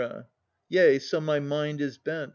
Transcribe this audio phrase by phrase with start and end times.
[0.67, 2.29] Yea, so my mind is bent.